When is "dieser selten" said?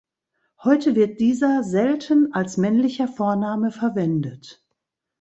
1.19-2.33